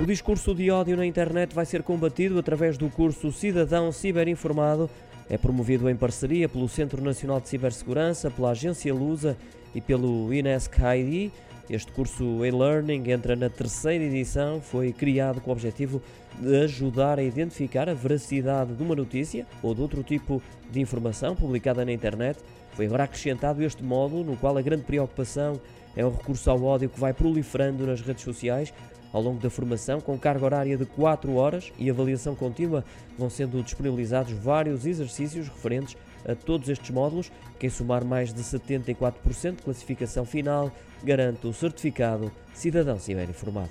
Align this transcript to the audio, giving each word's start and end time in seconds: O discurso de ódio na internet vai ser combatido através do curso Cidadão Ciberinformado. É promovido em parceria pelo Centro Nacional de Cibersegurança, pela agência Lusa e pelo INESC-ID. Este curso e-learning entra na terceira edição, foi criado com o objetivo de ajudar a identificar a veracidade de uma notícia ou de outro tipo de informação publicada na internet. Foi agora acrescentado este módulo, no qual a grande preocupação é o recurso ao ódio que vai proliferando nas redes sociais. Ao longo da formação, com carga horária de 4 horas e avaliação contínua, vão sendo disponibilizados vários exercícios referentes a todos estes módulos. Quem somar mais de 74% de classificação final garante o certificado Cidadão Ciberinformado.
O 0.00 0.06
discurso 0.06 0.54
de 0.54 0.70
ódio 0.70 0.96
na 0.96 1.04
internet 1.04 1.52
vai 1.52 1.66
ser 1.66 1.82
combatido 1.82 2.38
através 2.38 2.78
do 2.78 2.88
curso 2.88 3.32
Cidadão 3.32 3.90
Ciberinformado. 3.90 4.88
É 5.28 5.36
promovido 5.36 5.90
em 5.90 5.96
parceria 5.96 6.48
pelo 6.48 6.68
Centro 6.68 7.02
Nacional 7.02 7.40
de 7.40 7.48
Cibersegurança, 7.48 8.30
pela 8.30 8.50
agência 8.50 8.94
Lusa 8.94 9.36
e 9.74 9.80
pelo 9.80 10.32
INESC-ID. 10.32 11.32
Este 11.68 11.90
curso 11.90 12.46
e-learning 12.46 13.10
entra 13.10 13.34
na 13.34 13.50
terceira 13.50 14.04
edição, 14.04 14.60
foi 14.60 14.92
criado 14.92 15.40
com 15.40 15.50
o 15.50 15.52
objetivo 15.52 16.00
de 16.38 16.62
ajudar 16.62 17.18
a 17.18 17.22
identificar 17.22 17.88
a 17.88 17.94
veracidade 17.94 18.74
de 18.74 18.82
uma 18.82 18.94
notícia 18.94 19.44
ou 19.60 19.74
de 19.74 19.80
outro 19.80 20.04
tipo 20.04 20.40
de 20.70 20.80
informação 20.80 21.34
publicada 21.34 21.84
na 21.84 21.92
internet. 21.92 22.38
Foi 22.70 22.86
agora 22.86 23.02
acrescentado 23.02 23.64
este 23.64 23.82
módulo, 23.82 24.22
no 24.22 24.36
qual 24.36 24.56
a 24.56 24.62
grande 24.62 24.84
preocupação 24.84 25.60
é 25.98 26.04
o 26.04 26.10
recurso 26.10 26.48
ao 26.48 26.62
ódio 26.62 26.88
que 26.88 26.98
vai 26.98 27.12
proliferando 27.12 27.84
nas 27.84 28.00
redes 28.00 28.22
sociais. 28.22 28.72
Ao 29.12 29.20
longo 29.20 29.40
da 29.40 29.50
formação, 29.50 30.00
com 30.00 30.16
carga 30.16 30.44
horária 30.44 30.76
de 30.76 30.86
4 30.86 31.34
horas 31.34 31.72
e 31.76 31.90
avaliação 31.90 32.36
contínua, 32.36 32.84
vão 33.18 33.28
sendo 33.28 33.60
disponibilizados 33.62 34.32
vários 34.32 34.86
exercícios 34.86 35.48
referentes 35.48 35.96
a 36.24 36.36
todos 36.36 36.68
estes 36.68 36.90
módulos. 36.90 37.32
Quem 37.58 37.68
somar 37.68 38.04
mais 38.04 38.32
de 38.32 38.42
74% 38.42 39.56
de 39.56 39.62
classificação 39.62 40.24
final 40.24 40.70
garante 41.02 41.48
o 41.48 41.52
certificado 41.52 42.30
Cidadão 42.54 42.98
Ciberinformado. 42.98 43.70